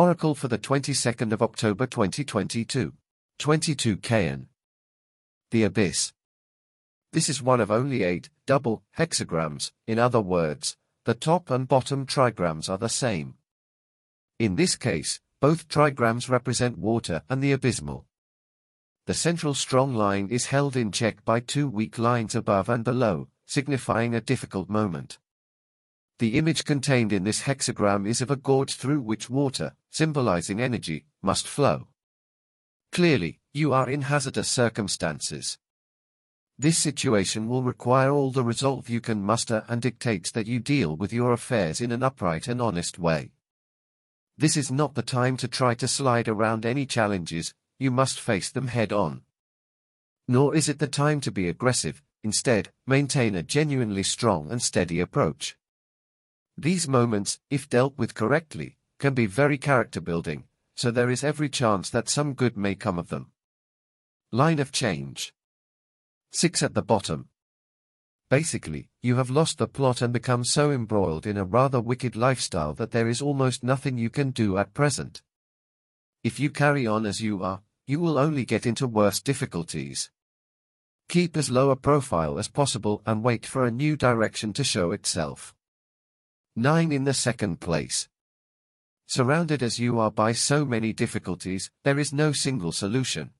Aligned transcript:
Oracle 0.00 0.34
for 0.34 0.48
the 0.48 0.56
22nd 0.56 1.30
of 1.30 1.42
October 1.42 1.86
2022. 1.86 2.94
22 3.38 3.96
Kan. 3.98 4.46
The 5.50 5.64
Abyss. 5.64 6.14
This 7.12 7.28
is 7.28 7.42
one 7.42 7.60
of 7.60 7.70
only 7.70 8.02
eight 8.02 8.30
double 8.46 8.82
hexagrams, 8.96 9.72
in 9.86 9.98
other 9.98 10.22
words, 10.22 10.78
the 11.04 11.12
top 11.12 11.50
and 11.50 11.68
bottom 11.68 12.06
trigrams 12.06 12.70
are 12.70 12.78
the 12.78 12.88
same. 12.88 13.34
In 14.38 14.56
this 14.56 14.74
case, 14.74 15.20
both 15.38 15.68
trigrams 15.68 16.30
represent 16.30 16.78
water 16.78 17.22
and 17.28 17.42
the 17.42 17.52
abysmal. 17.52 18.06
The 19.04 19.12
central 19.12 19.52
strong 19.52 19.94
line 19.94 20.28
is 20.30 20.46
held 20.46 20.76
in 20.76 20.92
check 20.92 21.26
by 21.26 21.40
two 21.40 21.68
weak 21.68 21.98
lines 21.98 22.34
above 22.34 22.70
and 22.70 22.82
below, 22.82 23.28
signifying 23.44 24.14
a 24.14 24.22
difficult 24.22 24.70
moment. 24.70 25.18
The 26.20 26.36
image 26.36 26.66
contained 26.66 27.14
in 27.14 27.24
this 27.24 27.44
hexagram 27.44 28.06
is 28.06 28.20
of 28.20 28.30
a 28.30 28.36
gorge 28.36 28.74
through 28.74 29.00
which 29.00 29.30
water, 29.30 29.74
symbolizing 29.88 30.60
energy, 30.60 31.06
must 31.22 31.48
flow. 31.48 31.88
Clearly, 32.92 33.40
you 33.54 33.72
are 33.72 33.88
in 33.88 34.02
hazardous 34.02 34.46
circumstances. 34.46 35.56
This 36.58 36.76
situation 36.76 37.48
will 37.48 37.62
require 37.62 38.10
all 38.10 38.32
the 38.32 38.44
resolve 38.44 38.90
you 38.90 39.00
can 39.00 39.22
muster 39.22 39.64
and 39.66 39.80
dictates 39.80 40.30
that 40.32 40.46
you 40.46 40.60
deal 40.60 40.94
with 40.94 41.10
your 41.10 41.32
affairs 41.32 41.80
in 41.80 41.90
an 41.90 42.02
upright 42.02 42.48
and 42.48 42.60
honest 42.60 42.98
way. 42.98 43.30
This 44.36 44.58
is 44.58 44.70
not 44.70 44.94
the 44.94 45.02
time 45.02 45.38
to 45.38 45.48
try 45.48 45.74
to 45.76 45.88
slide 45.88 46.28
around 46.28 46.66
any 46.66 46.84
challenges, 46.84 47.54
you 47.78 47.90
must 47.90 48.20
face 48.20 48.50
them 48.50 48.66
head 48.66 48.92
on. 48.92 49.22
Nor 50.28 50.54
is 50.54 50.68
it 50.68 50.80
the 50.80 50.86
time 50.86 51.22
to 51.22 51.30
be 51.30 51.48
aggressive, 51.48 52.02
instead, 52.22 52.68
maintain 52.86 53.34
a 53.34 53.42
genuinely 53.42 54.02
strong 54.02 54.50
and 54.50 54.60
steady 54.60 55.00
approach. 55.00 55.56
These 56.60 56.88
moments, 56.88 57.40
if 57.48 57.70
dealt 57.70 57.96
with 57.96 58.14
correctly, 58.14 58.76
can 58.98 59.14
be 59.14 59.24
very 59.24 59.56
character 59.56 59.98
building, 59.98 60.44
so 60.74 60.90
there 60.90 61.08
is 61.08 61.24
every 61.24 61.48
chance 61.48 61.88
that 61.88 62.10
some 62.10 62.34
good 62.34 62.54
may 62.54 62.74
come 62.74 62.98
of 62.98 63.08
them. 63.08 63.30
Line 64.30 64.58
of 64.58 64.70
change. 64.70 65.32
6 66.32 66.62
at 66.62 66.74
the 66.74 66.82
bottom. 66.82 67.30
Basically, 68.28 68.90
you 69.00 69.16
have 69.16 69.30
lost 69.30 69.56
the 69.56 69.66
plot 69.66 70.02
and 70.02 70.12
become 70.12 70.44
so 70.44 70.70
embroiled 70.70 71.26
in 71.26 71.38
a 71.38 71.46
rather 71.46 71.80
wicked 71.80 72.14
lifestyle 72.14 72.74
that 72.74 72.90
there 72.90 73.08
is 73.08 73.22
almost 73.22 73.64
nothing 73.64 73.96
you 73.96 74.10
can 74.10 74.30
do 74.30 74.58
at 74.58 74.74
present. 74.74 75.22
If 76.22 76.38
you 76.38 76.50
carry 76.50 76.86
on 76.86 77.06
as 77.06 77.22
you 77.22 77.42
are, 77.42 77.62
you 77.86 78.00
will 78.00 78.18
only 78.18 78.44
get 78.44 78.66
into 78.66 78.86
worse 78.86 79.22
difficulties. 79.22 80.10
Keep 81.08 81.38
as 81.38 81.50
low 81.50 81.70
a 81.70 81.76
profile 81.76 82.38
as 82.38 82.48
possible 82.48 83.00
and 83.06 83.24
wait 83.24 83.46
for 83.46 83.64
a 83.64 83.70
new 83.70 83.96
direction 83.96 84.52
to 84.52 84.62
show 84.62 84.92
itself. 84.92 85.54
9 86.60 86.92
in 86.92 87.04
the 87.04 87.14
second 87.14 87.58
place. 87.58 88.06
Surrounded 89.06 89.62
as 89.62 89.78
you 89.78 89.98
are 89.98 90.10
by 90.10 90.32
so 90.32 90.62
many 90.62 90.92
difficulties, 90.92 91.70
there 91.84 91.98
is 91.98 92.12
no 92.12 92.32
single 92.32 92.70
solution. 92.70 93.30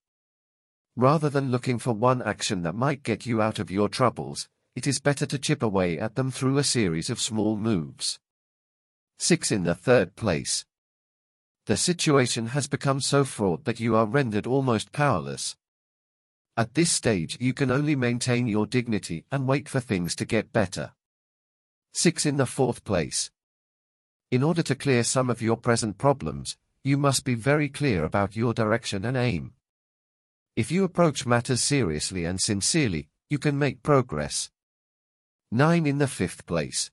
Rather 0.97 1.29
than 1.29 1.51
looking 1.51 1.79
for 1.79 1.93
one 1.93 2.23
action 2.23 2.63
that 2.63 2.75
might 2.75 3.03
get 3.03 3.27
you 3.27 3.43
out 3.43 3.59
of 3.59 3.71
your 3.71 3.91
troubles, 3.91 4.49
it 4.75 4.87
is 4.87 5.01
better 5.01 5.27
to 5.27 5.39
chip 5.39 5.63
away 5.63 5.99
at 5.99 6.15
them 6.15 6.31
through 6.31 6.57
a 6.57 6.65
series 6.65 7.11
of 7.11 7.21
small 7.21 7.59
moves. 7.59 8.19
6 9.19 9.53
in 9.53 9.65
the 9.65 9.75
third 9.75 10.17
place. 10.17 10.65
The 11.67 11.77
situation 11.77 12.47
has 12.47 12.69
become 12.69 13.03
so 13.03 13.25
fraught 13.25 13.67
that 13.67 13.81
you 13.81 13.97
are 13.97 14.07
rendered 14.07 14.47
almost 14.47 14.93
powerless. 14.93 15.57
At 16.57 16.73
this 16.73 16.91
stage 16.91 17.37
you 17.39 17.53
can 17.53 17.71
only 17.71 17.97
maintain 17.97 18.47
your 18.47 18.65
dignity 18.65 19.27
and 19.31 19.47
wait 19.47 19.69
for 19.69 19.79
things 19.79 20.17
to 20.17 20.25
get 20.25 20.55
better. 20.55 20.93
6 21.93 22.25
in 22.25 22.37
the 22.37 22.47
fourth 22.47 22.85
place. 22.85 23.31
In 24.31 24.43
order 24.43 24.63
to 24.63 24.75
clear 24.75 25.03
some 25.03 25.29
of 25.29 25.43
your 25.43 25.57
present 25.57 25.99
problems, 25.99 26.57
you 26.85 26.97
must 26.97 27.25
be 27.25 27.35
very 27.35 27.69
clear 27.69 28.05
about 28.05 28.37
your 28.37 28.55
direction 28.55 29.05
and 29.05 29.17
aim. 29.17 29.53
If 30.57 30.71
you 30.71 30.85
approach 30.85 31.27
matters 31.27 31.63
seriously 31.63 32.25
and 32.25 32.41
sincerely, 32.41 33.09
you 33.29 33.39
can 33.39 33.59
make 33.59 33.83
progress. 33.83 34.51
9 35.51 35.85
in 35.87 35.99
the 35.99 36.07
fifth 36.07 36.47
place. 36.47 36.91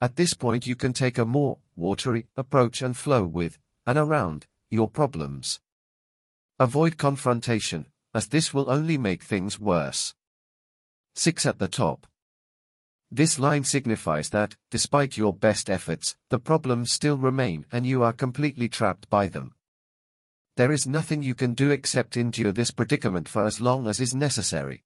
At 0.00 0.16
this 0.16 0.32
point 0.32 0.66
you 0.66 0.76
can 0.76 0.94
take 0.94 1.18
a 1.18 1.26
more 1.26 1.58
watery 1.76 2.26
approach 2.36 2.80
and 2.80 2.96
flow 2.96 3.24
with, 3.24 3.58
and 3.86 3.98
around, 3.98 4.46
your 4.70 4.88
problems. 4.88 5.60
Avoid 6.58 6.96
confrontation, 6.96 7.86
as 8.14 8.28
this 8.28 8.54
will 8.54 8.70
only 8.70 8.96
make 8.96 9.22
things 9.22 9.60
worse. 9.60 10.14
6 11.16 11.44
at 11.44 11.58
the 11.58 11.68
top. 11.68 12.06
This 13.12 13.40
line 13.40 13.64
signifies 13.64 14.30
that, 14.30 14.54
despite 14.70 15.16
your 15.16 15.32
best 15.32 15.68
efforts, 15.68 16.16
the 16.28 16.38
problems 16.38 16.92
still 16.92 17.16
remain 17.16 17.66
and 17.72 17.84
you 17.84 18.04
are 18.04 18.12
completely 18.12 18.68
trapped 18.68 19.10
by 19.10 19.26
them. 19.26 19.52
There 20.56 20.70
is 20.70 20.86
nothing 20.86 21.22
you 21.22 21.34
can 21.34 21.54
do 21.54 21.70
except 21.70 22.16
endure 22.16 22.52
this 22.52 22.70
predicament 22.70 23.28
for 23.28 23.46
as 23.46 23.60
long 23.60 23.88
as 23.88 24.00
is 24.00 24.14
necessary. 24.14 24.84